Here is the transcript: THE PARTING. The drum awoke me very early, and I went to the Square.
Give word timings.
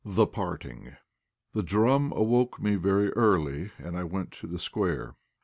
THE 0.03 0.25
PARTING. 0.25 0.97
The 1.53 1.61
drum 1.61 2.11
awoke 2.15 2.59
me 2.59 2.73
very 2.73 3.11
early, 3.13 3.69
and 3.77 3.95
I 3.95 4.03
went 4.03 4.31
to 4.31 4.47
the 4.47 4.57
Square. 4.57 5.13